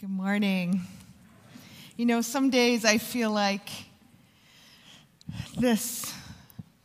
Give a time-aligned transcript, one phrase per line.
[0.00, 0.82] Good morning.
[1.96, 3.68] You know, some days I feel like
[5.58, 6.14] this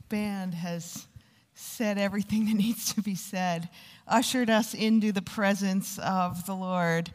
[0.10, 1.06] band has
[1.54, 3.70] said everything that needs to be said,
[4.08, 7.12] ushered us into the presence of the Lord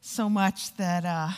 [0.00, 1.30] so much that uh,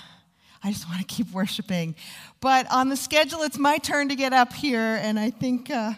[0.62, 1.94] I just want to keep worshiping.
[2.42, 5.70] But on the schedule, it's my turn to get up here, and I think.
[5.70, 5.94] Uh,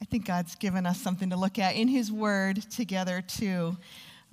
[0.00, 3.76] I think God's given us something to look at in His Word together, too.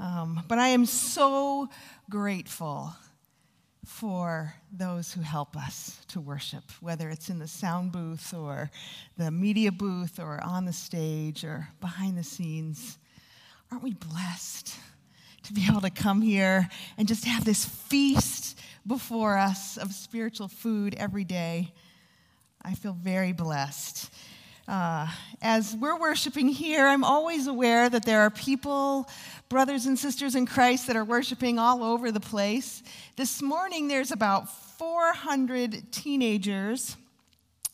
[0.01, 1.69] Um, but I am so
[2.09, 2.91] grateful
[3.85, 8.71] for those who help us to worship, whether it's in the sound booth or
[9.17, 12.97] the media booth or on the stage or behind the scenes.
[13.71, 14.75] Aren't we blessed
[15.43, 20.47] to be able to come here and just have this feast before us of spiritual
[20.47, 21.71] food every day?
[22.63, 24.11] I feel very blessed.
[24.67, 25.07] Uh,
[25.41, 29.09] as we're worshiping here, I'm always aware that there are people,
[29.51, 32.81] brothers and sisters in Christ, that are worshiping all over the place.
[33.17, 36.95] This morning, there's about 400 teenagers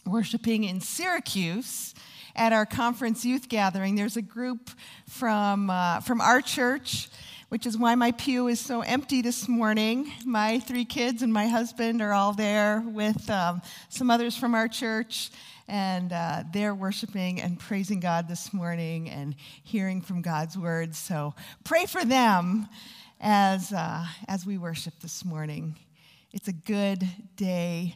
[0.03, 1.93] worshiping in Syracuse
[2.35, 3.93] at our conference youth gathering.
[3.93, 4.71] There's a group
[5.07, 7.09] from, uh, from our church,
[7.49, 10.11] which is why my pew is so empty this morning.
[10.25, 14.67] My three kids and my husband are all there with um, some others from our
[14.67, 15.29] church
[15.67, 20.95] and uh, they're worshiping and praising God this morning and hearing from God's word.
[20.95, 22.67] So pray for them
[23.19, 25.77] as, uh, as we worship this morning.
[26.31, 27.95] It's a good day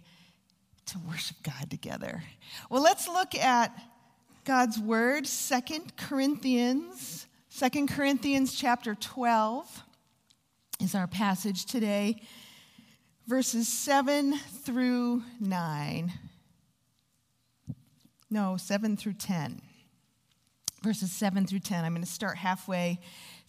[0.88, 2.24] to worship God together.
[2.70, 3.72] Well, let's look at
[4.44, 7.28] God's word, Second Corinthians.
[7.50, 9.84] Second Corinthians chapter 12
[10.82, 12.22] is our passage today,
[13.28, 14.34] verses 7
[14.64, 16.12] through 9.
[18.32, 19.62] No, 7 through 10.
[20.82, 21.84] Verses 7 through 10.
[21.84, 23.00] I'm going to start halfway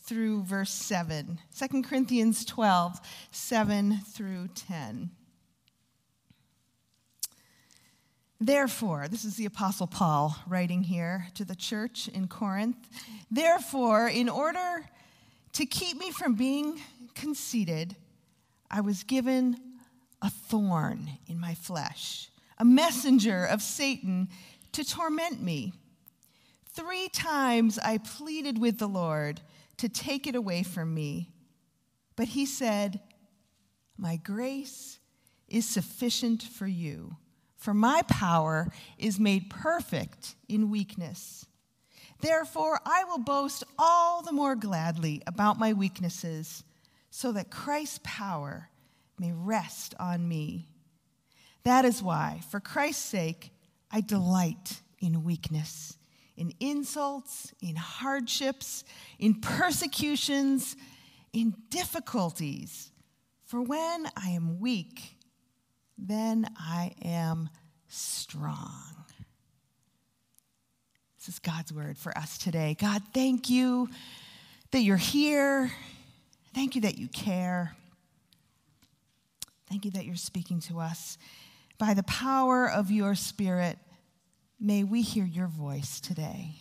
[0.00, 1.38] through verse 7.
[1.56, 5.10] 2 Corinthians 12, 7 through 10.
[8.40, 12.88] Therefore, this is the Apostle Paul writing here to the church in Corinth.
[13.30, 14.84] Therefore, in order
[15.52, 16.80] to keep me from being
[17.14, 17.94] conceited,
[18.68, 19.56] I was given
[20.20, 24.28] a thorn in my flesh, a messenger of Satan
[24.72, 25.72] to torment me.
[26.70, 29.40] Three times I pleaded with the Lord
[29.76, 31.28] to take it away from me.
[32.16, 33.00] But he said,
[33.98, 34.98] My grace
[35.48, 37.16] is sufficient for you,
[37.56, 41.46] for my power is made perfect in weakness.
[42.20, 46.64] Therefore, I will boast all the more gladly about my weaknesses,
[47.10, 48.70] so that Christ's power
[49.18, 50.68] may rest on me.
[51.64, 53.51] That is why, for Christ's sake,
[53.92, 55.98] I delight in weakness,
[56.36, 58.84] in insults, in hardships,
[59.18, 60.76] in persecutions,
[61.32, 62.90] in difficulties.
[63.44, 65.18] For when I am weak,
[65.98, 67.50] then I am
[67.88, 68.96] strong.
[71.18, 72.76] This is God's word for us today.
[72.80, 73.88] God, thank you
[74.70, 75.70] that you're here.
[76.54, 77.76] Thank you that you care.
[79.68, 81.18] Thank you that you're speaking to us.
[81.82, 83.76] By the power of your Spirit,
[84.60, 86.54] may we hear your voice today.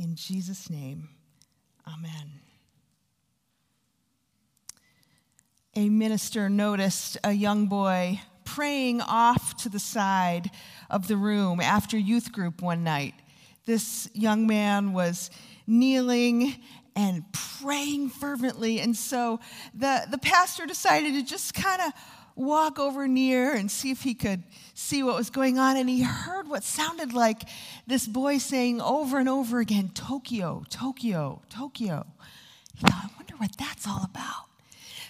[0.00, 1.10] In Jesus' name,
[1.86, 2.40] amen.
[5.74, 10.50] A minister noticed a young boy praying off to the side
[10.88, 13.12] of the room after youth group one night.
[13.66, 15.30] This young man was
[15.66, 16.54] kneeling
[16.96, 17.24] and
[17.60, 18.80] praying fervently.
[18.80, 19.38] And so
[19.74, 21.92] the, the pastor decided to just kind of
[22.36, 24.42] walk over near and see if he could
[24.74, 25.76] see what was going on.
[25.76, 27.42] And he heard what sounded like
[27.86, 32.06] this boy saying over and over again, Tokyo, Tokyo, Tokyo.
[32.74, 34.44] He thought, I wonder what that's all about.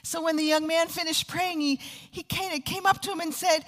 [0.02, 3.64] So when the young man finished praying, he, he came up to him and said,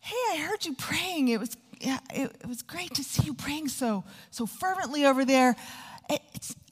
[0.00, 1.28] Hey, I heard you praying.
[1.28, 5.26] It was, yeah, it, it was great to see you praying so, so fervently over
[5.26, 5.54] there.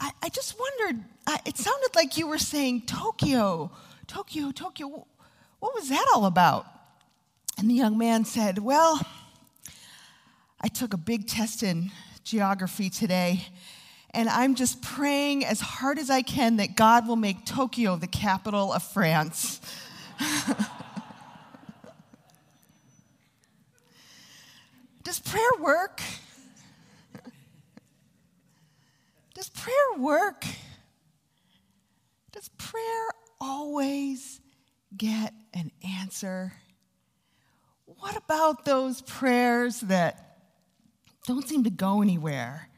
[0.01, 3.71] I, I just wondered, I, it sounded like you were saying Tokyo,
[4.07, 5.07] Tokyo, Tokyo.
[5.61, 6.67] What was that all about?
[7.59, 9.01] And the young man said, Well,
[10.61, 11.91] I took a big test in
[12.23, 13.47] geography today,
[14.13, 18.07] and I'm just praying as hard as I can that God will make Tokyo the
[18.07, 19.61] capital of France.
[25.03, 26.01] Does prayer work?
[29.35, 30.45] Does prayer work?
[32.33, 33.09] Does prayer
[33.41, 34.38] always
[34.97, 35.71] get an
[36.01, 36.53] answer?
[37.85, 40.39] What about those prayers that
[41.27, 42.69] don't seem to go anywhere?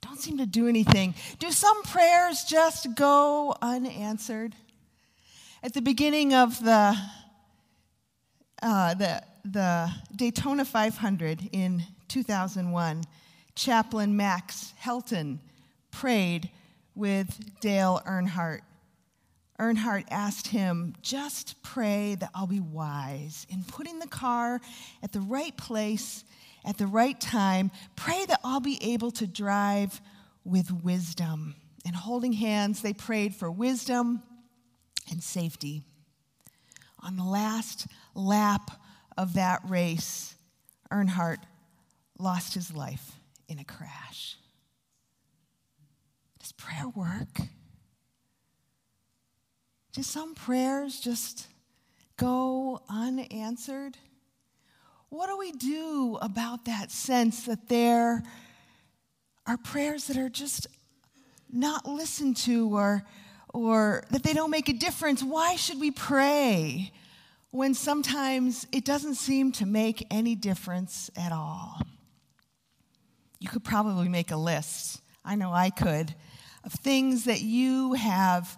[0.00, 1.14] Don't seem to do anything.
[1.38, 4.54] Do some prayers just go unanswered?
[5.62, 6.96] At the beginning of the,
[8.62, 13.04] uh, the, the Daytona 500 in 2001,
[13.54, 15.38] Chaplain Max Helton
[15.90, 16.50] prayed
[16.94, 18.60] with Dale Earnhardt.
[19.60, 24.60] Earnhardt asked him, just pray that I'll be wise in putting the car
[25.02, 26.24] at the right place
[26.64, 27.70] at the right time.
[27.96, 30.00] Pray that I'll be able to drive
[30.44, 31.54] with wisdom.
[31.86, 34.22] And holding hands, they prayed for wisdom
[35.10, 35.82] and safety.
[37.00, 38.70] On the last lap
[39.16, 40.34] of that race,
[40.90, 41.38] Earnhardt
[42.18, 43.12] lost his life
[43.48, 44.36] in a crash.
[46.38, 47.40] Does prayer work?
[49.92, 51.48] Do some prayers just
[52.16, 53.96] go unanswered?
[55.08, 58.22] What do we do about that sense that there
[59.46, 60.68] are prayers that are just
[61.52, 63.02] not listened to or,
[63.52, 65.24] or that they don't make a difference?
[65.24, 66.92] Why should we pray
[67.50, 71.82] when sometimes it doesn't seem to make any difference at all?
[73.40, 75.00] You could probably make a list.
[75.24, 76.14] I know I could
[76.62, 78.56] of things that you have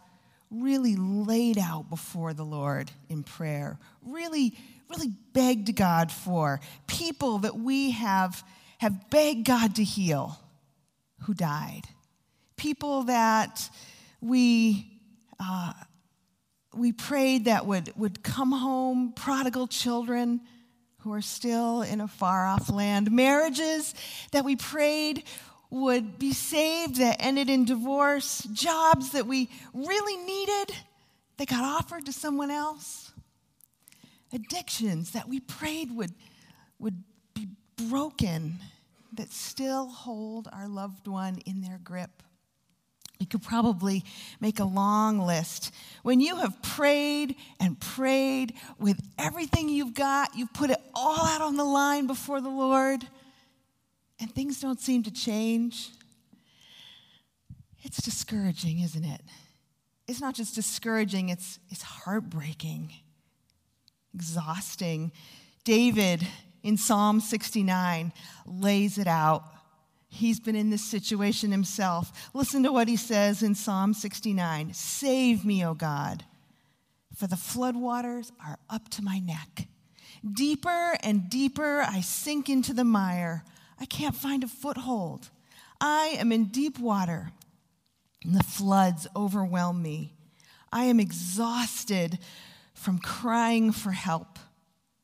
[0.52, 4.54] really laid out before the Lord in prayer, really,
[4.90, 8.44] really begged God for, people that we have,
[8.78, 10.38] have begged God to heal
[11.22, 11.82] who died,
[12.56, 13.68] people that
[14.20, 15.00] we,
[15.40, 15.72] uh,
[16.74, 20.40] we prayed that would, would come home, prodigal children
[20.98, 23.94] who are still in a far off land, marriages
[24.30, 25.24] that we prayed
[25.72, 30.76] would be saved that ended in divorce, jobs that we really needed
[31.38, 33.10] that got offered to someone else,
[34.34, 36.12] addictions that we prayed would,
[36.78, 37.02] would
[37.32, 37.48] be
[37.88, 38.58] broken
[39.14, 42.22] that still hold our loved one in their grip.
[43.18, 44.04] You could probably
[44.40, 45.72] make a long list.
[46.02, 51.40] When you have prayed and prayed with everything you've got, you've put it all out
[51.40, 53.06] on the line before the Lord,
[54.22, 55.90] and things don't seem to change,
[57.82, 59.20] it's discouraging, isn't it?
[60.06, 62.92] It's not just discouraging, it's, it's heartbreaking,
[64.14, 65.10] exhausting.
[65.64, 66.26] David
[66.62, 68.12] in Psalm 69
[68.46, 69.44] lays it out.
[70.08, 72.30] He's been in this situation himself.
[72.34, 76.24] Listen to what he says in Psalm 69 Save me, O God,
[77.16, 79.66] for the floodwaters are up to my neck.
[80.30, 83.42] Deeper and deeper I sink into the mire.
[83.82, 85.28] I can't find a foothold.
[85.80, 87.32] I am in deep water,
[88.24, 90.14] and the floods overwhelm me.
[90.72, 92.20] I am exhausted
[92.74, 94.38] from crying for help.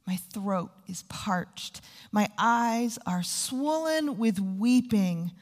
[0.07, 1.81] My throat is parched.
[2.13, 5.33] My eyes are swollen with weeping,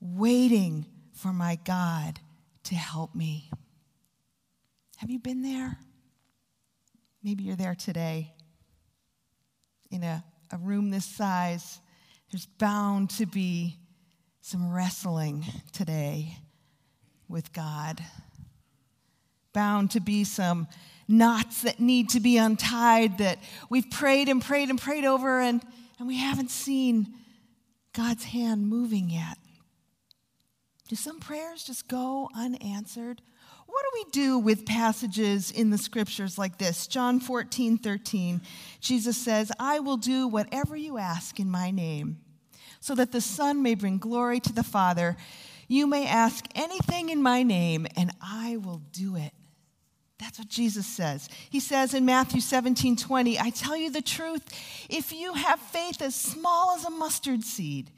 [0.00, 2.20] waiting for my God
[2.64, 3.50] to help me.
[4.96, 5.78] Have you been there?
[7.22, 8.32] Maybe you're there today
[9.90, 11.78] in a, a room this size
[12.32, 13.76] there's bound to be
[14.40, 16.38] some wrestling today
[17.28, 18.02] with God,
[19.52, 20.66] bound to be some
[21.06, 23.38] knots that need to be untied that
[23.68, 25.62] we've prayed and prayed and prayed over, and,
[25.98, 27.14] and we haven't seen
[27.92, 29.36] God's hand moving yet.
[30.92, 33.22] Do some prayers just go unanswered?
[33.64, 36.86] What do we do with passages in the scriptures like this?
[36.86, 38.42] John 14, 13,
[38.78, 42.18] Jesus says, I will do whatever you ask in my name,
[42.78, 45.16] so that the Son may bring glory to the Father.
[45.66, 49.32] You may ask anything in my name, and I will do it.
[50.18, 51.30] That's what Jesus says.
[51.48, 54.44] He says in Matthew 17, 20, I tell you the truth,
[54.90, 57.90] if you have faith as small as a mustard seed,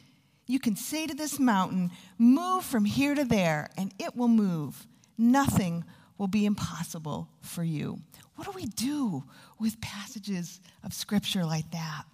[0.46, 4.86] you can say to this mountain, Move from here to there, and it will move
[5.16, 5.84] Nothing
[6.18, 7.98] will be impossible for you.
[8.36, 9.24] What do we do
[9.60, 12.04] with passages of scripture like that?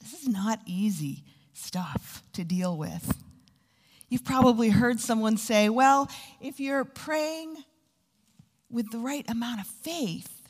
[0.00, 3.16] This is not easy stuff to deal with.
[4.08, 6.08] You've probably heard someone say, well,
[6.40, 7.56] if you're praying
[8.70, 10.48] with the right amount of faith,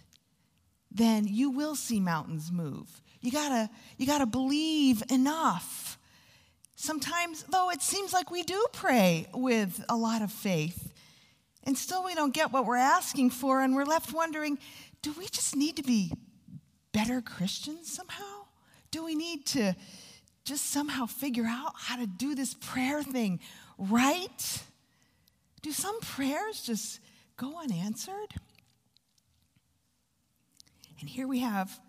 [0.90, 3.02] then you will see mountains move.
[3.20, 5.97] You gotta, you gotta believe enough.
[6.80, 10.92] Sometimes, though, it seems like we do pray with a lot of faith.
[11.64, 14.58] And still, we don't get what we're asking for, and we're left wondering
[15.02, 16.12] do we just need to be
[16.92, 18.44] better Christians somehow?
[18.92, 19.74] Do we need to
[20.44, 23.40] just somehow figure out how to do this prayer thing
[23.76, 24.62] right?
[25.62, 27.00] Do some prayers just
[27.36, 28.34] go unanswered?
[31.00, 31.80] And here we have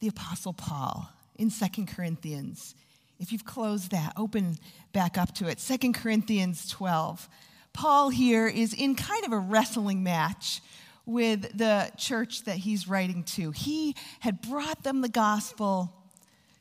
[0.00, 2.74] the Apostle Paul in Second Corinthians.
[3.18, 4.56] If you've closed that, open
[4.92, 5.58] back up to it.
[5.60, 7.28] Second Corinthians 12.
[7.72, 10.60] Paul here is in kind of a wrestling match
[11.04, 13.50] with the church that he's writing to.
[13.50, 15.92] He had brought them the gospel,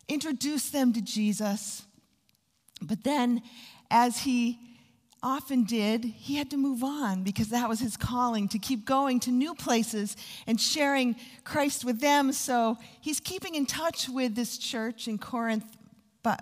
[0.07, 1.83] introduced them to Jesus,
[2.81, 3.41] but then
[3.91, 4.59] as he
[5.23, 9.19] often did, he had to move on because that was his calling to keep going
[9.19, 12.31] to new places and sharing Christ with them.
[12.31, 15.76] So he's keeping in touch with this church in Corinth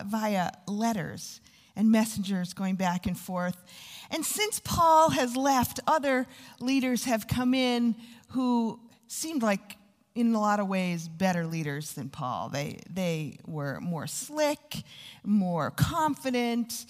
[0.06, 1.42] via letters
[1.75, 3.63] and messengers going back and forth.
[4.12, 6.25] And since Paul has left, other
[6.60, 7.96] leaders have come in
[8.30, 9.77] who seemed like,
[10.13, 12.48] in a lot of ways, better leaders than Paul.
[12.48, 14.84] They, they were more slick,
[15.25, 16.86] more confident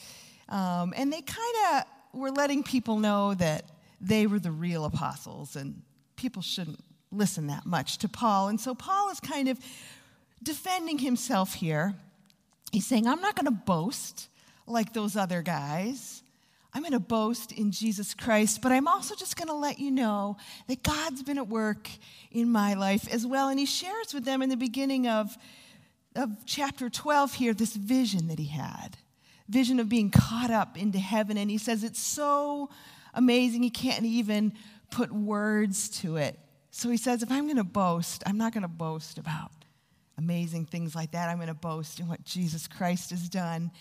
[0.49, 3.65] um, and they kind of were letting people know that
[3.99, 5.81] they were the real apostles and
[6.15, 6.79] people shouldn't
[7.11, 8.49] listen that much to Paul.
[8.49, 9.59] And so Paul is kind of
[10.43, 11.95] defending himself here.
[12.75, 14.27] He's saying, I'm not going to boast
[14.67, 16.21] like those other guys.
[16.73, 19.91] I'm going to boast in Jesus Christ, but I'm also just going to let you
[19.91, 20.35] know
[20.67, 21.89] that God's been at work
[22.31, 23.47] in my life as well.
[23.47, 25.37] And he shares with them in the beginning of,
[26.17, 28.97] of chapter 12 here this vision that he had
[29.47, 31.37] vision of being caught up into heaven.
[31.37, 32.69] And he says it's so
[33.13, 34.51] amazing, he can't even
[34.91, 36.37] put words to it.
[36.71, 39.64] So he says, if I'm going to boast, I'm not going to boast about
[40.17, 41.29] amazing things like that.
[41.29, 43.71] I'm going to boast in what Jesus Christ has done.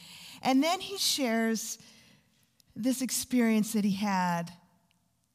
[0.43, 1.79] And then he shares
[2.77, 4.53] this experience that he had,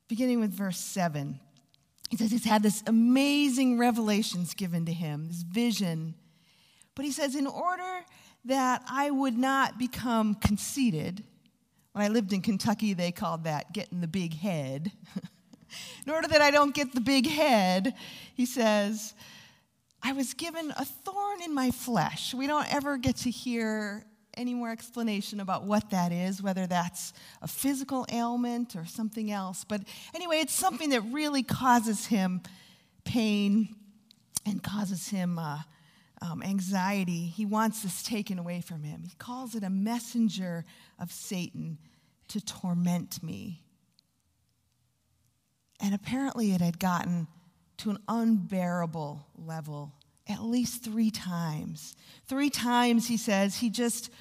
[0.08, 1.40] beginning with verse 7.
[2.10, 6.16] He says he's had this amazing revelations given to him, this vision.
[6.96, 8.04] But he says, in order
[8.46, 11.24] that I would not become conceited.
[11.94, 14.92] When I lived in Kentucky, they called that getting the big head.
[16.06, 17.94] in order that I don't get the big head,
[18.34, 19.14] he says,
[20.02, 22.34] I was given a thorn in my flesh.
[22.34, 27.14] We don't ever get to hear any more explanation about what that is, whether that's
[27.42, 29.66] a physical ailment or something else.
[29.66, 29.82] But
[30.16, 32.42] anyway, it's something that really causes him
[33.04, 33.76] pain
[34.46, 35.38] and causes him.
[35.38, 35.60] Uh,
[36.22, 39.04] um, anxiety, he wants this taken away from him.
[39.04, 40.66] He calls it a messenger
[41.00, 41.78] of Satan
[42.28, 43.64] to torment me.
[45.82, 47.28] And apparently, it had gotten
[47.80, 49.94] to an unbearable level
[50.28, 51.96] at least three times.
[52.28, 54.12] Three times, he says, he just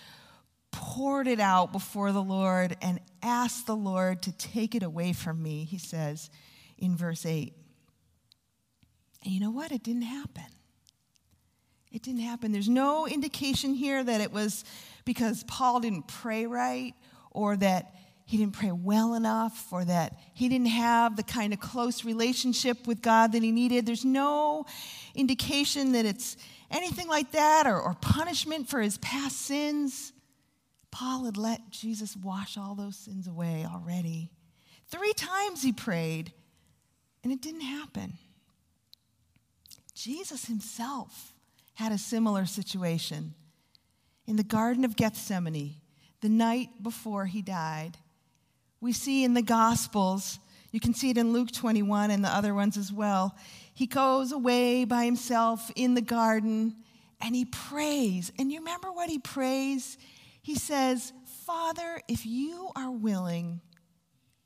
[0.70, 5.42] poured it out before the Lord and asked the Lord to take it away from
[5.42, 6.30] me, he says
[6.78, 7.52] in verse 8.
[9.24, 9.70] And you know what?
[9.70, 10.44] It didn't happen.
[11.90, 12.52] It didn't happen.
[12.52, 14.64] There's no indication here that it was
[15.04, 16.94] because Paul didn't pray right
[17.30, 17.94] or that
[18.28, 22.86] he didn't pray well enough or that he didn't have the kind of close relationship
[22.86, 23.86] with God that he needed.
[23.86, 24.66] There's no
[25.14, 26.36] indication that it's
[26.70, 30.12] anything like that or, or punishment for his past sins.
[30.90, 34.30] Paul had let Jesus wash all those sins away already.
[34.88, 36.30] Three times he prayed,
[37.24, 38.12] and it didn't happen.
[39.94, 41.32] Jesus himself
[41.72, 43.32] had a similar situation.
[44.26, 45.76] In the Garden of Gethsemane,
[46.20, 47.96] the night before he died,
[48.80, 50.38] we see in the Gospels,
[50.70, 53.36] you can see it in Luke 21 and the other ones as well.
[53.74, 56.76] He goes away by himself in the garden
[57.20, 58.30] and he prays.
[58.38, 59.98] And you remember what he prays?
[60.42, 61.12] He says,
[61.46, 63.60] Father, if you are willing,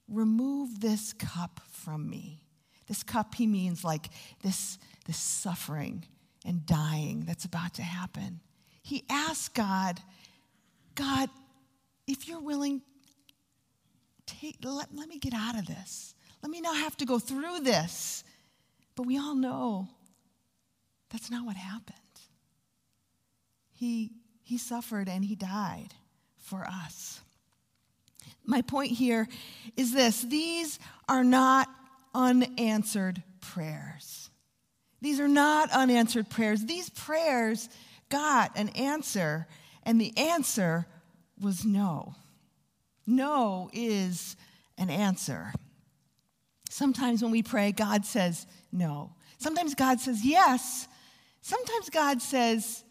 [0.08, 2.40] remove this cup from me.
[2.86, 4.08] This cup, he means like
[4.42, 6.04] this, this suffering
[6.44, 8.40] and dying that's about to happen.
[8.82, 10.00] He asks God,
[10.94, 11.28] God,
[12.06, 12.82] if you're willing,
[14.40, 16.14] take, let, let me get out of this.
[16.42, 18.24] Let me not have to go through this.
[18.94, 19.88] But we all know
[21.10, 21.96] that's not what happened.
[23.72, 24.10] He,
[24.42, 25.94] he suffered and he died
[26.36, 27.20] for us.
[28.44, 29.28] My point here
[29.76, 31.68] is this these are not
[32.14, 34.30] unanswered prayers.
[35.00, 36.64] These are not unanswered prayers.
[36.64, 37.68] These prayers
[38.08, 39.46] got an answer,
[39.82, 40.86] and the answer
[41.40, 42.14] was no.
[43.06, 44.36] No is
[44.78, 45.52] an answer.
[46.70, 49.14] Sometimes when we pray, God says no.
[49.38, 50.88] Sometimes God says yes.
[51.42, 52.84] Sometimes God says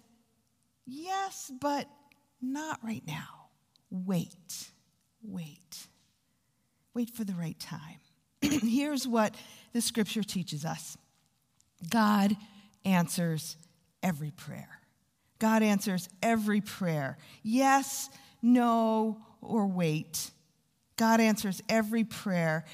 [0.86, 1.88] yes, but
[2.42, 3.50] not right now.
[3.90, 4.70] Wait,
[5.24, 5.88] wait.
[6.94, 8.00] Wait for the right time.
[8.42, 9.36] Here's what
[9.74, 10.98] the scripture teaches us
[11.90, 12.36] God
[12.86, 13.58] answers
[14.04, 14.80] every prayer.
[15.40, 17.18] God answers every prayer.
[17.42, 18.10] Yes,
[18.42, 20.32] no, or wait.
[20.98, 22.66] God answers every prayer.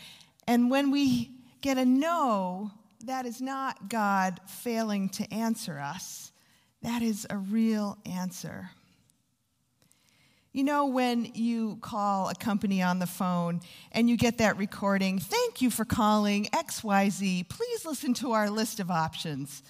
[0.47, 1.31] And when we
[1.61, 2.71] get a no,
[3.05, 6.31] that is not God failing to answer us.
[6.81, 8.71] That is a real answer.
[10.53, 15.19] You know, when you call a company on the phone and you get that recording,
[15.19, 17.47] thank you for calling XYZ.
[17.47, 19.61] Please listen to our list of options.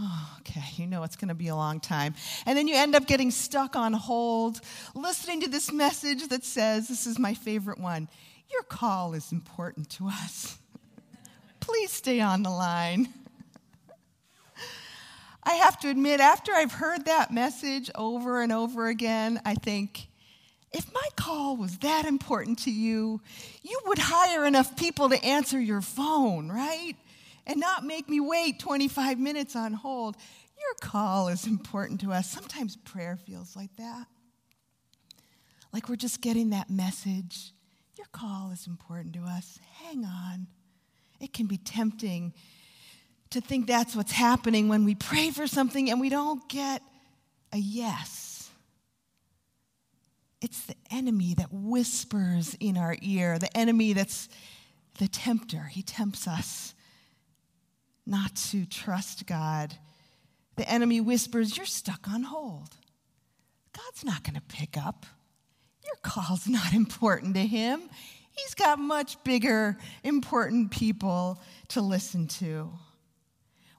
[0.00, 2.14] Oh, okay, you know it's going to be a long time.
[2.44, 4.60] And then you end up getting stuck on hold,
[4.94, 8.08] listening to this message that says, This is my favorite one
[8.52, 10.58] Your call is important to us.
[11.60, 13.08] Please stay on the line.
[15.42, 20.08] I have to admit, after I've heard that message over and over again, I think,
[20.72, 23.22] if my call was that important to you,
[23.62, 26.96] you would hire enough people to answer your phone, right?
[27.46, 30.16] And not make me wait 25 minutes on hold.
[30.58, 32.28] Your call is important to us.
[32.28, 34.06] Sometimes prayer feels like that.
[35.72, 37.52] Like we're just getting that message.
[37.96, 39.58] Your call is important to us.
[39.82, 40.46] Hang on.
[41.20, 42.32] It can be tempting
[43.30, 46.82] to think that's what's happening when we pray for something and we don't get
[47.52, 48.50] a yes.
[50.40, 54.28] It's the enemy that whispers in our ear, the enemy that's
[54.98, 55.64] the tempter.
[55.64, 56.74] He tempts us
[58.06, 59.74] not to trust God.
[60.56, 62.76] The enemy whispers, You're stuck on hold.
[63.72, 65.06] God's not going to pick up.
[65.84, 67.88] Your call's not important to him.
[68.30, 72.70] He's got much bigger, important people to listen to.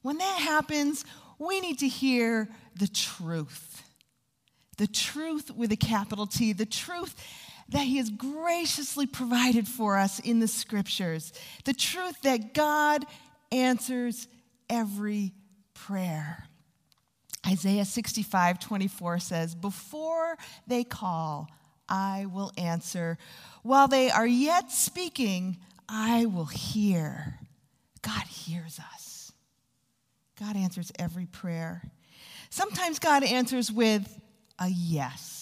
[0.02, 1.06] When that happens,
[1.38, 3.84] we need to hear the truth
[4.78, 7.16] the truth with a capital T, the truth
[7.70, 11.34] that He has graciously provided for us in the scriptures,
[11.66, 13.06] the truth that God
[13.52, 14.28] answers
[14.70, 15.34] every
[15.74, 16.48] prayer.
[17.46, 21.50] Isaiah 65 24 says, Before they call,
[21.88, 23.18] I will answer.
[23.64, 27.40] While they are yet speaking, I will hear.
[28.02, 29.32] God hears us.
[30.40, 31.82] God answers every prayer.
[32.50, 34.20] Sometimes God answers with
[34.60, 35.37] a yes.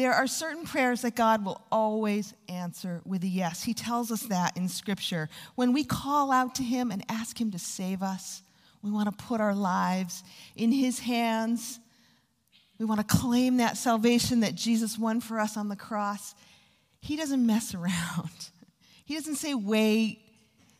[0.00, 3.62] There are certain prayers that God will always answer with a yes.
[3.62, 5.28] He tells us that in Scripture.
[5.56, 8.42] When we call out to Him and ask Him to save us,
[8.82, 10.24] we want to put our lives
[10.56, 11.80] in His hands.
[12.78, 16.34] We want to claim that salvation that Jesus won for us on the cross.
[17.02, 18.48] He doesn't mess around.
[19.04, 20.22] He doesn't say, wait.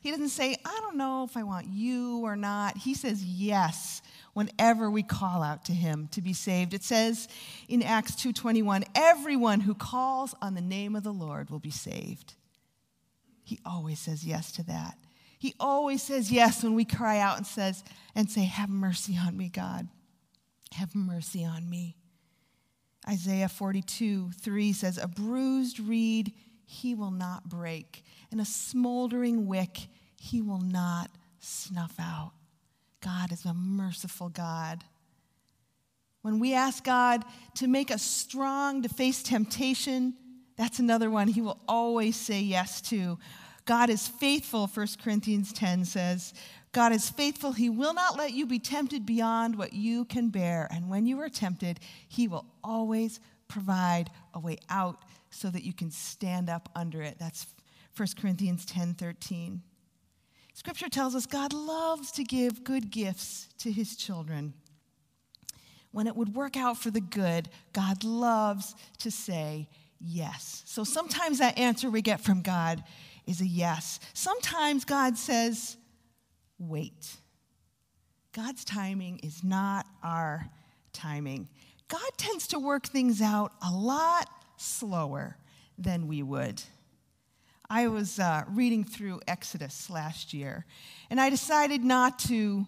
[0.00, 2.78] He doesn't say, I don't know if I want you or not.
[2.78, 4.00] He says, yes
[4.32, 6.74] whenever we call out to him to be saved.
[6.74, 7.28] It says
[7.68, 12.34] in Acts 2:21, everyone who calls on the name of the Lord will be saved.
[13.42, 14.98] He always says yes to that.
[15.38, 17.82] He always says yes when we cry out and says
[18.14, 19.88] and say, "Have mercy on me, God.
[20.72, 21.96] Have mercy on me."
[23.08, 26.32] Isaiah 42, 3 says, A bruised reed
[26.64, 32.32] he will not break, and a smoldering wick he will not snuff out.
[33.00, 34.84] God is a merciful God.
[36.22, 37.24] When we ask God
[37.56, 40.14] to make us strong to face temptation,
[40.56, 43.18] that's another one he will always say yes to.
[43.64, 46.34] God is faithful, 1 Corinthians 10 says.
[46.72, 47.52] God is faithful.
[47.52, 50.68] He will not let you be tempted beyond what you can bear.
[50.70, 55.72] And when you are tempted, He will always provide a way out so that you
[55.72, 57.16] can stand up under it.
[57.18, 57.46] That's
[57.96, 59.62] 1 Corinthians 10 13.
[60.60, 64.52] Scripture tells us God loves to give good gifts to his children.
[65.90, 70.62] When it would work out for the good, God loves to say yes.
[70.66, 72.84] So sometimes that answer we get from God
[73.26, 74.00] is a yes.
[74.12, 75.78] Sometimes God says,
[76.58, 77.16] wait.
[78.34, 80.46] God's timing is not our
[80.92, 81.48] timing.
[81.88, 85.38] God tends to work things out a lot slower
[85.78, 86.62] than we would.
[87.72, 90.66] I was uh, reading through Exodus last year,
[91.08, 92.66] and I decided not to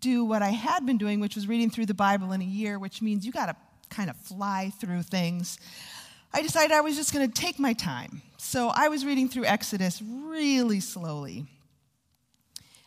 [0.00, 2.76] do what I had been doing, which was reading through the Bible in a year,
[2.76, 3.54] which means you got to
[3.90, 5.56] kind of fly through things.
[6.34, 8.22] I decided I was just going to take my time.
[8.38, 11.46] So I was reading through Exodus really slowly.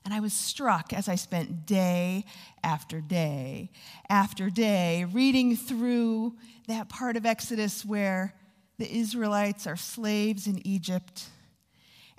[0.04, 2.26] And I was struck as I spent day
[2.62, 3.70] after day
[4.10, 6.36] after day reading through
[6.68, 8.34] that part of Exodus where
[8.80, 11.30] the Israelites are slaves in Egypt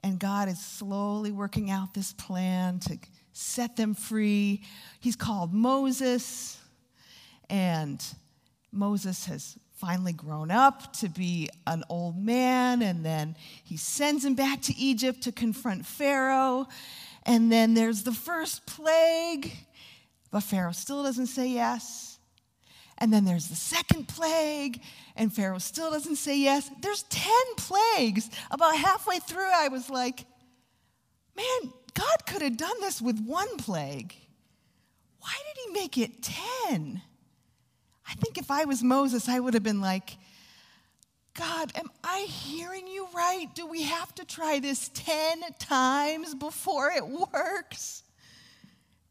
[0.04, 2.98] and God is slowly working out this plan to
[3.32, 4.62] set them free.
[5.00, 6.60] He's called Moses,
[7.48, 8.04] and
[8.70, 14.34] Moses has finally grown up to be an old man, and then he sends him
[14.34, 16.68] back to Egypt to confront Pharaoh.
[17.24, 19.52] And then there's the first plague,
[20.30, 22.13] but Pharaoh still doesn't say yes.
[22.98, 24.80] And then there's the second plague,
[25.16, 26.70] and Pharaoh still doesn't say yes.
[26.80, 28.30] There's 10 plagues.
[28.50, 30.24] About halfway through, I was like,
[31.36, 34.14] man, God could have done this with one plague.
[35.20, 37.02] Why did he make it 10?
[38.06, 40.16] I think if I was Moses, I would have been like,
[41.34, 43.46] God, am I hearing you right?
[43.54, 48.04] Do we have to try this 10 times before it works?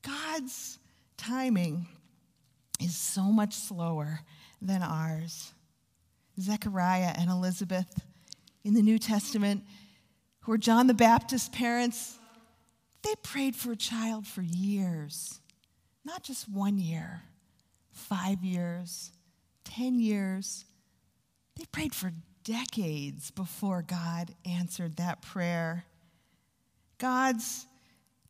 [0.04, 0.80] God's
[1.18, 1.88] timing
[2.84, 4.22] is so much slower
[4.62, 5.54] than ours.
[6.40, 8.02] Zechariah and Elizabeth
[8.64, 9.64] in the New Testament,
[10.42, 12.18] who were John the Baptist's parents,
[13.04, 15.40] they prayed for a child for years,
[16.06, 17.24] not just one year,
[17.92, 19.12] five years,
[19.66, 20.66] 10 years.
[21.58, 25.86] They prayed for decades before God answered that prayer.
[26.98, 27.68] God's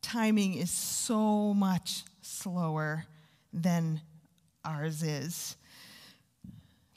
[0.02, 3.06] timing is so much slower
[3.52, 4.00] than
[4.64, 5.56] ours is.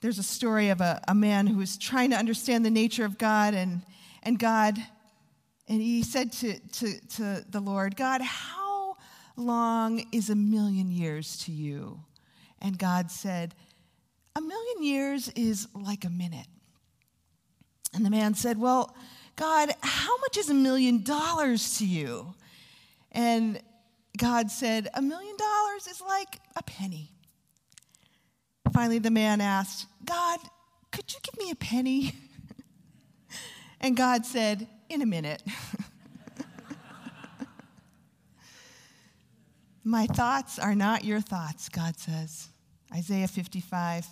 [0.01, 3.17] There's a story of a, a man who was trying to understand the nature of
[3.17, 3.82] God, and,
[4.23, 4.77] and God,
[5.67, 8.95] and he said to, to, to the Lord, God, how
[9.36, 11.99] long is a million years to you?
[12.62, 13.56] And God said,
[14.36, 16.47] A million years is like a minute.
[17.93, 18.95] And the man said, Well,
[19.36, 22.34] God, how much is a million dollars to you?
[23.12, 23.60] And
[24.17, 27.12] God said, A million dollars is like a penny.
[28.78, 30.40] Finally, the man asked, God,
[30.92, 32.13] could you give me a penny?
[33.82, 35.42] and God said, In a minute.
[39.84, 42.50] My thoughts are not your thoughts, God says.
[42.94, 44.06] Isaiah 55.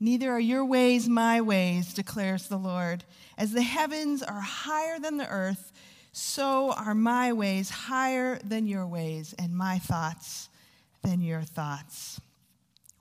[0.00, 3.04] Neither are your ways my ways, declares the Lord.
[3.38, 5.72] As the heavens are higher than the earth,
[6.12, 10.50] so are my ways higher than your ways, and my thoughts
[11.00, 12.20] than your thoughts.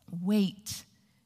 [0.10, 0.86] Wait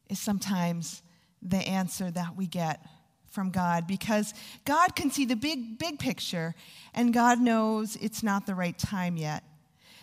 [0.09, 1.01] is sometimes
[1.41, 2.85] the answer that we get
[3.29, 4.33] from God because
[4.65, 6.55] God can see the big, big picture,
[6.93, 9.43] and God knows it's not the right time yet.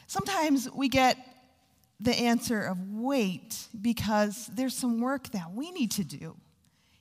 [0.06, 1.16] Sometimes we get
[2.00, 6.36] the answer of wait because there's some work that we need to do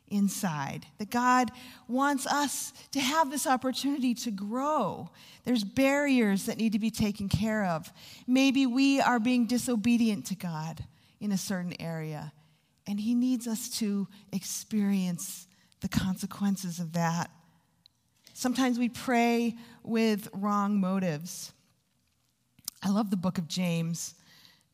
[0.08, 0.86] inside.
[1.00, 1.52] That God
[1.88, 5.10] wants us to have this opportunity to grow.
[5.44, 7.92] There's barriers that need to be taken care of.
[8.28, 10.86] Maybe we are being disobedient to God
[11.20, 12.32] in a certain area,
[12.88, 15.48] and He needs us to experience
[15.82, 17.30] the consequences of that.
[18.34, 21.54] Sometimes we pray with wrong motives.
[22.82, 24.15] I love the book of James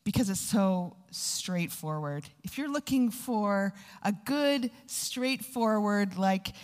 [0.04, 2.24] because it's so straightforward.
[2.42, 6.54] If you're looking for a good, straightforward, like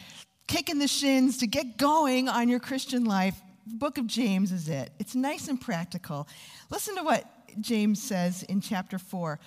[0.46, 4.68] kicking the shins to get going on your Christian life, the book of James is
[4.68, 4.90] it.
[4.98, 6.28] It's nice and practical.
[6.70, 7.24] Listen to what
[7.61, 9.38] James says in chapter 4.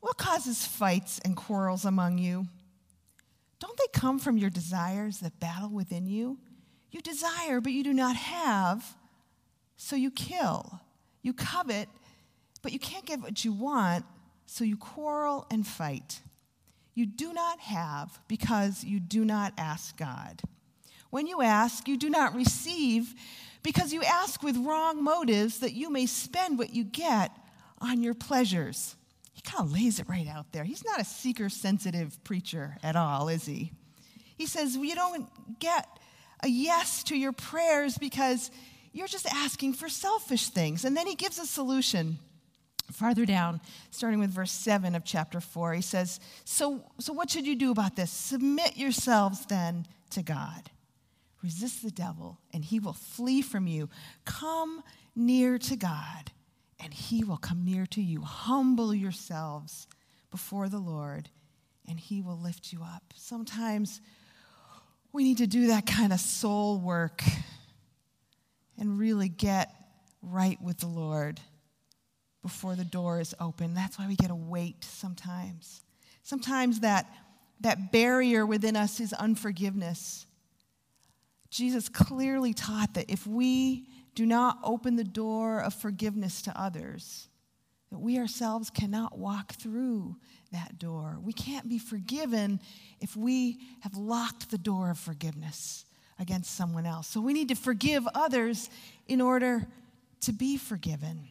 [0.00, 2.46] What causes fights and quarrels among you?
[3.58, 6.38] Don't they come from your desires that battle within you?
[6.90, 8.96] You desire, but you do not have,
[9.76, 10.80] so you kill.
[11.22, 11.88] You covet,
[12.62, 14.04] but you can't get what you want,
[14.46, 16.20] so you quarrel and fight.
[16.94, 20.40] You do not have because you do not ask God.
[21.10, 23.14] When you ask, you do not receive
[23.62, 27.32] because you ask with wrong motives that you may spend what you get
[27.80, 28.96] on your pleasures.
[29.38, 30.64] He kind of lays it right out there.
[30.64, 33.70] He's not a seeker sensitive preacher at all, is he?
[34.36, 35.28] He says, You don't
[35.60, 35.86] get
[36.42, 38.50] a yes to your prayers because
[38.92, 40.84] you're just asking for selfish things.
[40.84, 42.18] And then he gives a solution.
[42.90, 43.60] Farther down,
[43.92, 47.70] starting with verse 7 of chapter 4, he says, so, so what should you do
[47.70, 48.10] about this?
[48.10, 50.70] Submit yourselves then to God.
[51.44, 53.88] Resist the devil, and he will flee from you.
[54.24, 54.82] Come
[55.14, 56.32] near to God,
[56.80, 58.22] and he will come near to you.
[58.22, 59.86] Humble yourselves
[60.30, 61.28] before the Lord,
[61.88, 63.02] and he will lift you up.
[63.16, 64.00] Sometimes
[65.12, 67.22] we need to do that kind of soul work
[68.78, 69.72] and really get
[70.22, 71.40] right with the Lord
[72.42, 73.74] before the door is open.
[73.74, 75.82] That's why we get to wait sometimes.
[76.22, 77.06] Sometimes that,
[77.60, 80.26] that barrier within us is unforgiveness.
[81.50, 83.86] Jesus clearly taught that if we
[84.18, 87.28] do not open the door of forgiveness to others,
[87.92, 90.16] that we ourselves cannot walk through
[90.50, 91.20] that door.
[91.22, 92.58] We can't be forgiven
[92.98, 95.84] if we have locked the door of forgiveness
[96.18, 97.06] against someone else.
[97.06, 98.70] So we need to forgive others
[99.06, 99.68] in order
[100.22, 101.28] to be forgiven.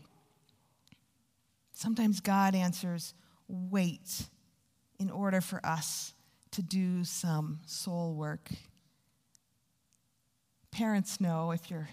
[1.74, 3.14] Sometimes God answers,
[3.50, 4.30] wait,
[4.98, 6.14] in order for us
[6.52, 8.50] to do some soul work.
[10.72, 11.90] Parents know if your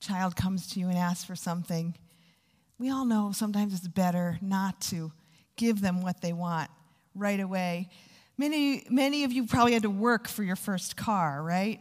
[0.00, 1.94] child comes to you and asks for something,
[2.78, 5.12] we all know sometimes it's better not to
[5.56, 6.70] give them what they want
[7.14, 7.90] right away.
[8.38, 11.78] Many, many of you probably had to work for your first car, right?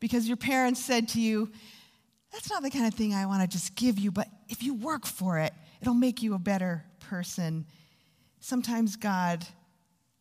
[0.00, 1.50] Because your parents said to you,
[2.32, 4.74] That's not the kind of thing I want to just give you, but if you
[4.74, 5.52] work for it,
[5.82, 7.66] it'll make you a better person.
[8.40, 9.46] Sometimes God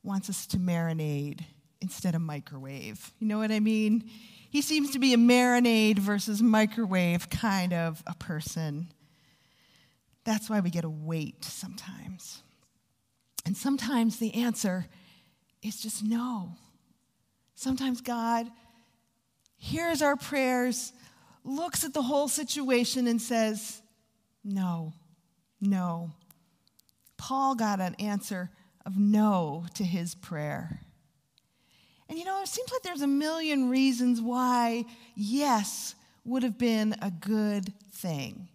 [0.04, 1.42] wants us to marinate
[1.82, 3.14] instead of microwave.
[3.20, 4.10] You know what I mean?
[4.58, 8.88] He seems to be a marinade versus microwave kind of a person.
[10.24, 12.42] That's why we get to wait sometimes.
[13.46, 14.88] And sometimes the answer
[15.62, 16.54] is just no.
[17.54, 18.48] Sometimes God
[19.58, 20.92] hears our prayers,
[21.44, 23.84] looks at the whole situation, and says,
[24.44, 24.92] No,
[25.62, 26.10] no.
[27.16, 28.50] Paul got an answer
[28.88, 30.82] of no to his prayer.
[32.18, 35.94] And you know, it seems like there's a million reasons why yes
[36.26, 38.48] would have been a good thing.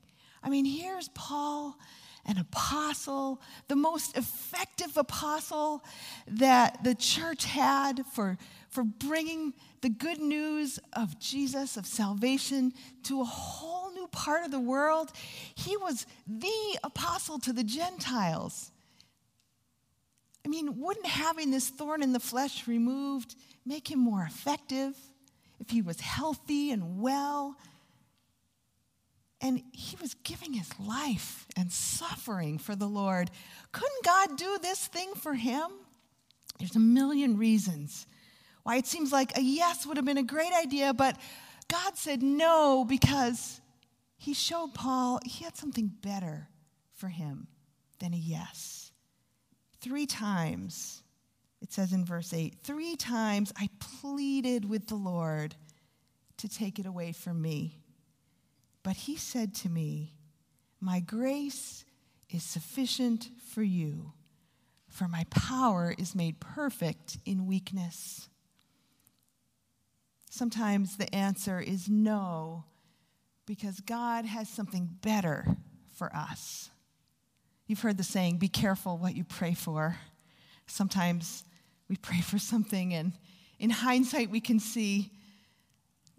[0.43, 1.79] I mean, here's Paul,
[2.27, 5.85] an apostle, the most effective apostle
[6.27, 8.37] that the church had for,
[8.69, 12.73] for bringing the good news of Jesus, of salvation,
[13.05, 15.13] to a whole new part of the world.
[15.55, 18.73] He was the apostle to the Gentiles.
[20.45, 24.97] I mean, wouldn't having this thorn in the flesh removed make him more effective
[25.61, 27.57] if he was healthy and well?
[29.41, 33.31] And he was giving his life and suffering for the Lord.
[33.73, 35.69] Couldn't God do this thing for him?
[36.59, 38.07] There's a million reasons
[38.63, 41.19] why it seems like a yes would have been a great idea, but
[41.69, 43.61] God said no because
[44.17, 46.49] he showed Paul he had something better
[46.95, 47.49] for him
[47.99, 48.93] than a yes.
[49.81, 51.02] Three times,
[51.63, 55.55] it says in verse 8, three times I pleaded with the Lord
[56.39, 57.79] to take it away from me.
[58.83, 60.13] But he said to me,
[60.81, 61.85] My grace
[62.29, 64.13] is sufficient for you,
[64.89, 68.29] for my power is made perfect in weakness.
[70.29, 72.65] Sometimes the answer is no,
[73.47, 75.47] because God has something better
[75.95, 76.71] for us.
[77.67, 79.99] You've heard the saying, be careful what you pray for.
[80.67, 81.45] Sometimes
[81.93, 83.13] we pray for something, and
[83.59, 85.11] in hindsight, we can see,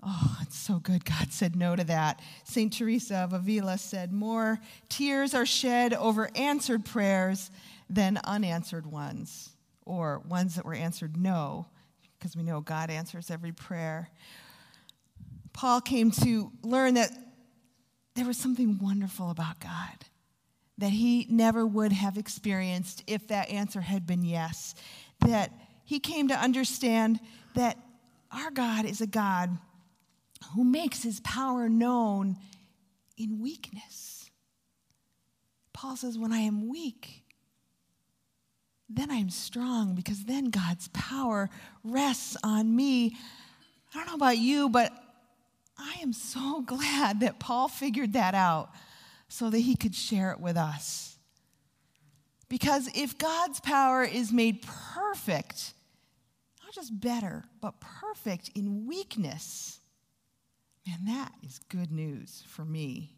[0.03, 1.03] oh, it's so good.
[1.03, 2.21] God said no to that.
[2.43, 2.71] St.
[2.71, 7.49] Teresa of Avila said, More tears are shed over answered prayers
[7.89, 9.49] than unanswered ones,
[9.83, 11.65] or ones that were answered no,
[12.19, 14.11] because we know God answers every prayer.
[15.53, 17.09] Paul came to learn that
[18.13, 20.05] there was something wonderful about God
[20.77, 24.73] that he never would have experienced if that answer had been yes.
[25.25, 25.51] That
[25.85, 27.19] he came to understand
[27.55, 27.77] that
[28.31, 29.57] our God is a God
[30.55, 32.37] who makes his power known
[33.17, 34.29] in weakness.
[35.71, 37.23] Paul says, When I am weak,
[38.89, 41.49] then I'm strong because then God's power
[41.83, 43.17] rests on me.
[43.93, 44.91] I don't know about you, but
[45.77, 48.69] I am so glad that Paul figured that out
[49.27, 51.12] so that he could share it with us.
[52.53, 54.61] Because if God's power is made
[54.93, 55.73] perfect,
[56.63, 59.79] not just better, but perfect in weakness,
[60.85, 63.15] man, that is good news for me.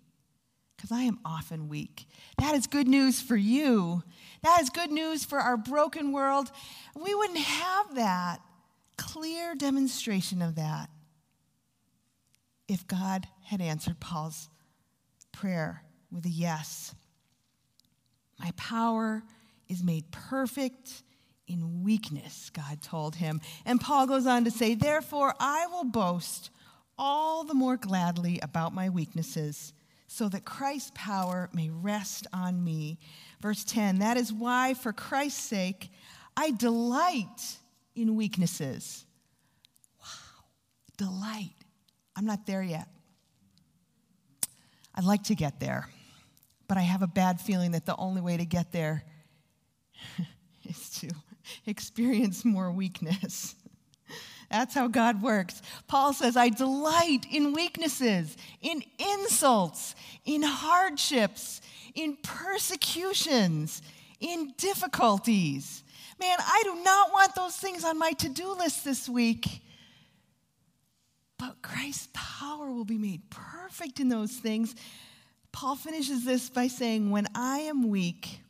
[0.78, 2.06] Because I am often weak.
[2.38, 4.04] That is good news for you.
[4.41, 6.50] That is good news for our broken world.
[6.95, 8.39] We wouldn't have that
[8.98, 10.89] clear demonstration of that
[12.69, 14.48] if God had answered Paul's
[15.34, 16.95] prayer with a yes.
[18.39, 19.24] My power
[19.67, 21.04] is made perfect
[21.48, 23.39] in weakness, God told him.
[23.65, 26.50] And Paul goes on to say, Therefore, I will boast
[26.98, 29.74] all the more gladly about my weaknesses,
[30.08, 33.00] so that Christ's power may rest on me.
[33.41, 35.91] Verse 10 That is why, for Christ's sake,
[36.36, 37.58] I delight
[37.95, 39.06] in weaknesses.
[40.02, 40.43] Wow,
[40.98, 41.54] delight.
[42.15, 42.88] I'm not there yet.
[44.95, 45.89] I'd like to get there.
[46.67, 49.04] But I have a bad feeling that the only way to get there
[50.69, 51.10] is to
[51.65, 53.56] experience more weakness.
[54.49, 55.62] That's how God works.
[55.88, 61.62] Paul says, I delight in weaknesses, in insults, in hardships,
[61.93, 63.82] in persecutions,
[64.19, 65.84] in difficulties.
[66.19, 69.62] Man, I do not want those things on my to do list this week.
[71.38, 74.75] But Christ's power will be made perfect in those things
[75.56, 78.41] Paul finishes this by saying, When I am weak,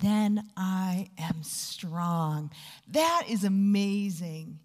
[0.00, 2.52] then I am strong.
[2.92, 4.60] That is amazing.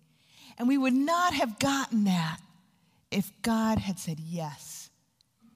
[0.60, 2.38] And we would not have gotten that
[3.10, 4.92] if God had said yes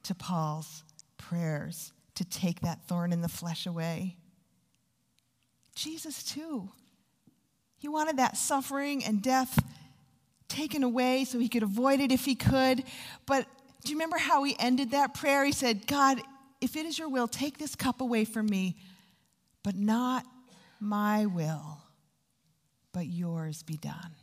[0.01, 0.81] to Paul's
[1.17, 4.17] prayers to take that thorn in the flesh away.
[5.75, 6.71] Jesus, too.
[7.77, 9.63] He wanted that suffering and death
[10.47, 12.83] taken away so he could avoid it if he could.
[13.27, 13.45] But
[13.85, 15.45] do you remember how he ended that prayer?
[15.45, 16.19] He said, God,
[16.59, 18.77] if it is your will, take this cup away from me,
[19.63, 20.25] but not
[20.79, 21.77] my will,
[22.91, 24.15] but yours be done.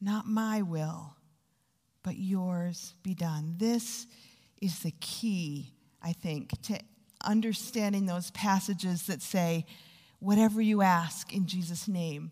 [0.00, 1.16] Not my will,
[2.02, 3.54] but yours be done.
[3.56, 4.06] This
[4.60, 6.78] is the key, I think, to
[7.24, 9.64] understanding those passages that say,
[10.18, 12.30] whatever you ask in Jesus' name,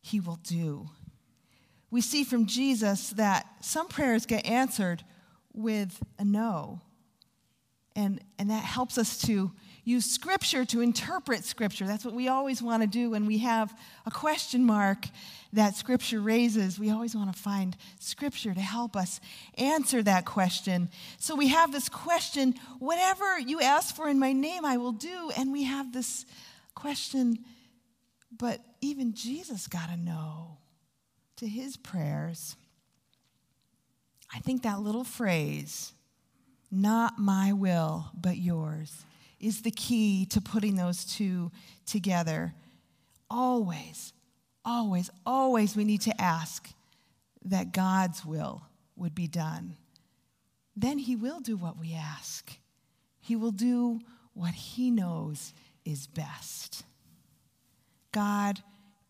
[0.00, 0.88] he will do.
[1.90, 5.04] We see from Jesus that some prayers get answered
[5.52, 6.80] with a no.
[7.96, 9.52] And, and that helps us to
[9.84, 11.86] use Scripture to interpret Scripture.
[11.86, 15.06] That's what we always want to do when we have a question mark
[15.52, 16.78] that Scripture raises.
[16.78, 19.20] We always want to find Scripture to help us
[19.56, 20.88] answer that question.
[21.18, 25.30] So we have this question whatever you ask for in my name, I will do.
[25.36, 26.24] And we have this
[26.74, 27.40] question,
[28.36, 30.58] but even Jesus got to know
[31.36, 32.56] to his prayers.
[34.32, 35.92] I think that little phrase,
[36.70, 39.04] not my will, but yours,
[39.40, 41.50] is the key to putting those two
[41.86, 42.54] together.
[43.28, 44.12] Always,
[44.64, 46.68] always, always we need to ask
[47.44, 48.62] that God's will
[48.96, 49.76] would be done.
[50.76, 52.52] Then He will do what we ask,
[53.20, 54.00] He will do
[54.34, 55.52] what He knows
[55.84, 56.84] is best.
[58.12, 58.60] God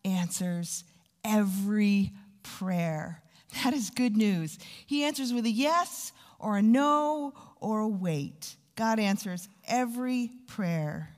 [0.05, 0.83] answers
[1.23, 2.11] every
[2.43, 3.21] prayer.
[3.63, 4.57] That is good news.
[4.85, 8.55] He answers with a yes or a no or a wait.
[8.75, 11.15] God answers every prayer.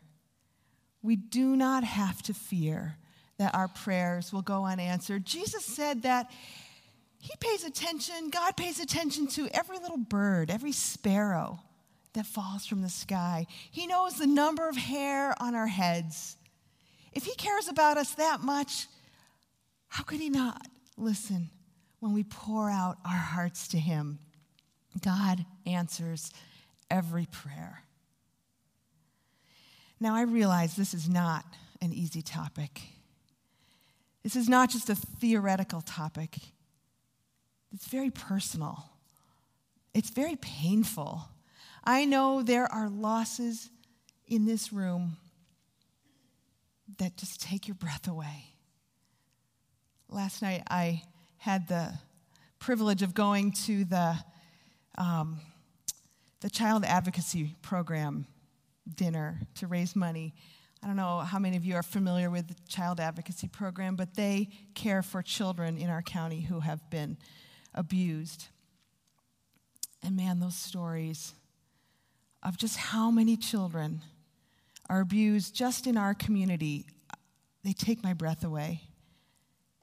[1.02, 2.98] We do not have to fear
[3.38, 5.26] that our prayers will go unanswered.
[5.26, 6.32] Jesus said that
[7.20, 11.60] He pays attention, God pays attention to every little bird, every sparrow
[12.14, 13.48] that falls from the sky.
[13.72, 16.38] He knows the number of hair on our heads.
[17.12, 18.88] If He cares about us that much,
[19.88, 20.68] how could He not
[20.98, 21.50] listen
[22.04, 24.20] when we pour out our hearts to Him?
[25.02, 26.34] God answers
[26.92, 27.84] every prayer.
[30.02, 31.46] Now, I realize this is not
[31.82, 32.82] an easy topic.
[34.22, 36.36] This is not just a theoretical topic,
[37.74, 38.84] it's very personal,
[39.94, 41.30] it's very painful.
[41.86, 43.70] I know there are losses
[44.28, 45.16] in this room
[46.98, 48.56] that just take your breath away.
[50.10, 51.04] Last night, I
[51.44, 51.94] had the
[52.58, 54.16] privilege of going to the
[54.98, 55.42] um,
[56.40, 58.26] the child advocacy program
[58.96, 60.34] dinner to raise money.
[60.82, 64.16] I don't know how many of you are familiar with the child advocacy program, but
[64.16, 67.18] they care for children in our county who have been
[67.74, 68.48] abused.
[70.02, 71.34] And man, those stories
[72.42, 74.02] of just how many children
[74.90, 76.86] are abused just in our community,
[77.66, 78.84] they take my breath away.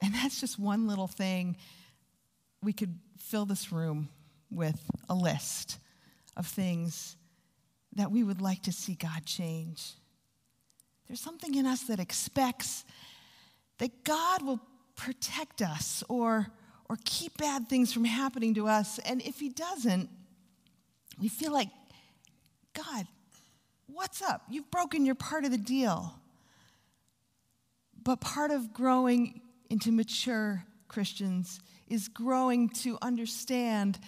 [0.03, 1.57] And that's just one little thing.
[2.63, 4.09] We could fill this room
[4.51, 5.79] with a list
[6.37, 7.17] of things
[7.97, 9.93] that we would like to see God change.
[11.07, 12.85] There's something in us that expects
[13.79, 14.61] that God will
[14.95, 16.47] protect us or,
[16.89, 18.99] or keep bad things from happening to us.
[19.01, 20.09] And if He doesn't,
[21.21, 21.69] we feel like,
[22.75, 23.07] God,
[23.87, 24.43] what's up?
[24.49, 26.15] You've broken your part of the deal.
[28.03, 33.99] But part of growing into mature Christians is growing to understand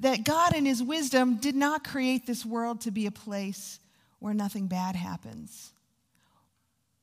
[0.00, 3.78] that God, in His wisdom, did not create this world to be a place
[4.18, 5.72] where nothing bad happens.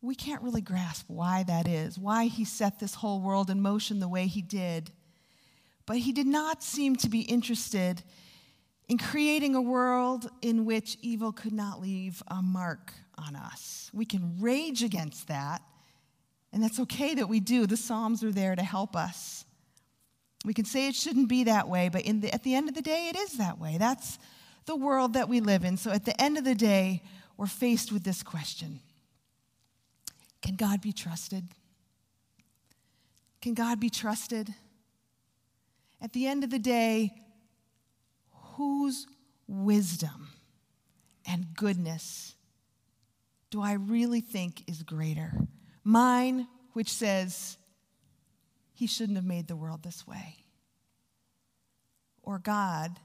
[0.01, 3.99] We can't really grasp why that is, why He set this whole world in motion
[3.99, 4.91] the way He did.
[5.85, 8.03] But He did not seem to be interested
[8.89, 13.89] in creating a world in which evil could not leave a mark on us.
[13.93, 15.61] We can rage against that,
[16.53, 17.65] and that's okay that we do.
[17.65, 19.45] The Psalms are there to help us.
[20.43, 22.81] We can say it shouldn't be that way, but the, at the end of the
[22.81, 23.77] day, it is that way.
[23.77, 24.17] That's
[24.65, 25.77] the world that we live in.
[25.77, 27.03] So at the end of the day,
[27.37, 28.79] we're faced with this question
[30.41, 31.45] Can God be trusted?
[33.41, 34.53] Can God be trusted?
[36.01, 37.13] At the end of the day,
[38.55, 39.05] whose
[39.47, 40.29] wisdom
[41.27, 42.35] and goodness
[43.51, 45.33] do I really think is greater?
[45.83, 47.57] Mine, which says,
[48.73, 50.37] he shouldn't have made the world this way.
[52.23, 52.99] Or God,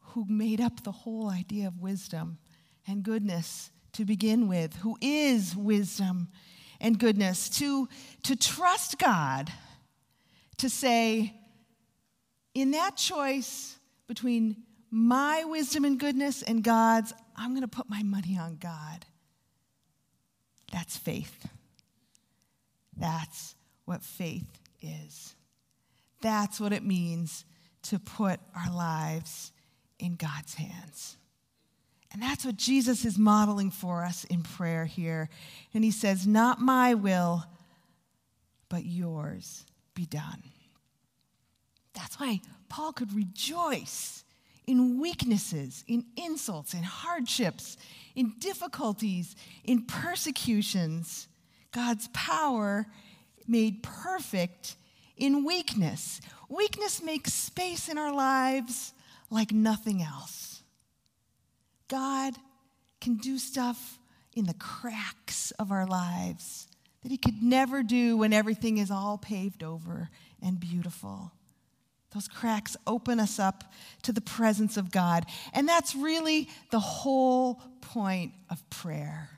[0.00, 2.38] who made up the whole idea of wisdom
[2.86, 6.28] and goodness to begin with, who is wisdom
[6.80, 7.88] and goodness, to,
[8.24, 9.52] to trust God,
[10.58, 11.34] to say,
[12.54, 13.76] in that choice
[14.06, 14.56] between
[14.90, 19.06] my wisdom and goodness and God's, I'm going to put my money on God.
[20.72, 21.46] That's faith.
[22.96, 23.54] That's
[23.84, 24.46] what faith
[24.80, 25.34] is.
[26.20, 27.44] That's what it means
[27.82, 29.52] to put our lives
[29.98, 31.16] in God's hands.
[32.12, 35.28] And that's what Jesus is modeling for us in prayer here.
[35.72, 37.44] And he says, Not my will,
[38.68, 39.64] but yours
[39.94, 40.42] be done.
[41.94, 44.24] That's why Paul could rejoice
[44.66, 47.76] in weaknesses, in insults, in hardships,
[48.14, 51.28] in difficulties, in persecutions.
[51.72, 52.86] God's power
[53.46, 54.76] made perfect
[55.16, 56.20] in weakness.
[56.48, 58.92] Weakness makes space in our lives
[59.30, 60.62] like nothing else.
[61.88, 62.34] God
[63.00, 63.98] can do stuff
[64.34, 66.66] in the cracks of our lives
[67.02, 70.08] that He could never do when everything is all paved over
[70.40, 71.32] and beautiful.
[72.14, 75.24] Those cracks open us up to the presence of God.
[75.52, 79.30] And that's really the whole point of prayer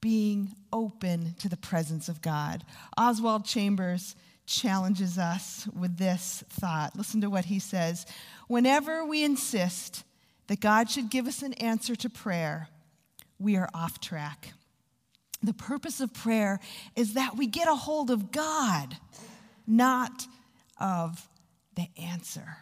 [0.00, 2.64] being open to the presence of God.
[2.96, 4.14] Oswald Chambers
[4.46, 6.96] challenges us with this thought.
[6.96, 8.06] Listen to what he says.
[8.46, 10.04] Whenever we insist
[10.46, 12.68] that God should give us an answer to prayer,
[13.38, 14.54] we are off track.
[15.42, 16.58] The purpose of prayer
[16.96, 18.96] is that we get a hold of God,
[19.66, 20.26] not
[20.78, 21.28] of
[21.74, 22.56] the answer.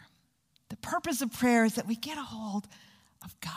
[0.69, 2.67] The purpose of prayer is that we get a hold
[3.23, 3.53] of God.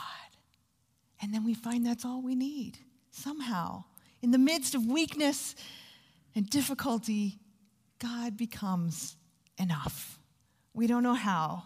[1.21, 2.79] And then we find that's all we need
[3.11, 3.83] somehow.
[4.21, 5.55] In the midst of weakness
[6.35, 7.39] and difficulty,
[7.99, 9.15] God becomes
[9.57, 10.17] enough.
[10.73, 11.63] We don't know how,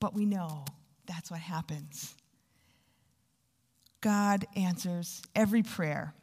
[0.00, 0.64] but we know
[1.06, 2.14] that's what happens.
[4.00, 6.14] God answers every prayer.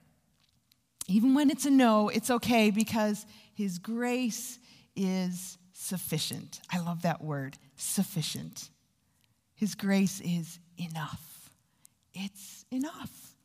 [1.07, 3.25] Even when it's a no, it's okay because
[3.55, 4.59] His grace
[4.95, 6.61] is sufficient.
[6.71, 8.69] I love that word, sufficient.
[9.55, 11.49] His grace is enough.
[12.13, 13.35] It's enough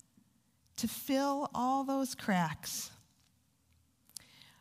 [0.78, 2.90] to fill all those cracks.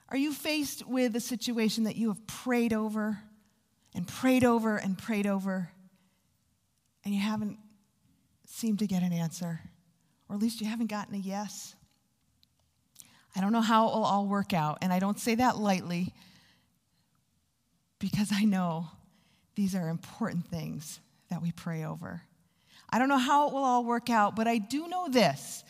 [0.10, 3.20] Are you faced with a situation that you have prayed over
[3.96, 5.72] and prayed over and prayed over,
[7.04, 7.58] and you haven't
[8.46, 9.62] seemed to get an answer?
[10.28, 11.76] Or at least you haven't gotten a yes?
[13.36, 16.14] I don't know how it will all work out, and I don't say that lightly
[18.00, 18.88] because I know
[19.56, 21.00] these are important things
[21.30, 22.22] that we pray over.
[22.90, 25.64] I don't know how it will all work out, but I do know this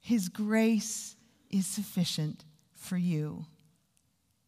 [0.00, 1.16] His grace
[1.50, 3.46] is sufficient for you.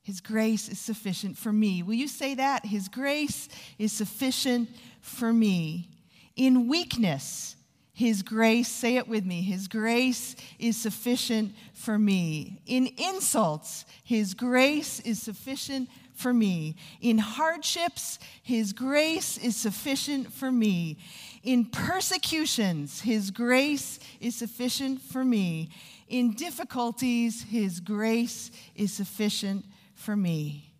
[0.03, 1.83] His grace is sufficient for me.
[1.83, 2.67] Will you say that?
[2.67, 4.69] His grace is sufficient
[5.01, 5.89] for me.
[6.37, 7.56] In weakness,
[7.97, 12.61] His grace, say it with me, His grace is sufficient for me.
[12.67, 16.77] In insults, His grace is sufficient for me.
[17.01, 20.99] In hardships, his grace is sufficient for me.
[21.43, 25.71] In persecutions, his grace is sufficient for me.
[26.09, 30.75] In difficulties, his grace is sufficient for me.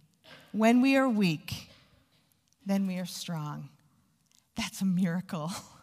[0.53, 1.71] When we are weak,
[2.65, 3.69] then we are strong.
[4.57, 5.51] That's a miracle.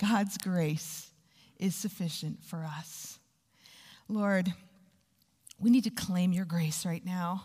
[0.00, 1.10] God's grace
[1.58, 3.18] is sufficient for us.
[4.08, 4.52] Lord,
[5.58, 7.44] we need to claim your grace right now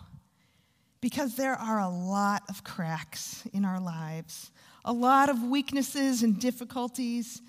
[1.01, 4.51] because there are a lot of cracks in our lives,
[4.85, 7.41] a lot of weaknesses and difficulties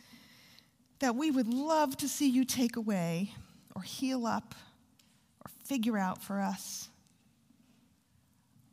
[0.98, 3.32] that we would love to see you take away
[3.74, 4.54] or heal up
[5.44, 6.88] or figure out for us.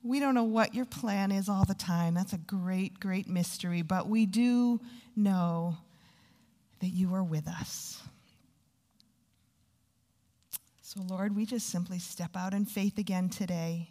[0.02, 2.14] We don't know what your plan is all the time.
[2.16, 4.82] That's a great, great mystery, but we do
[5.16, 5.78] know
[6.84, 8.04] that you are with us.
[10.82, 13.90] So, Lord, we just simply step out in faith again today.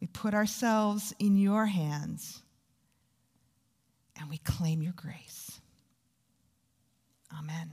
[0.00, 2.40] We put ourselves in your hands
[4.16, 5.60] and we claim your grace.
[7.36, 7.72] Amen.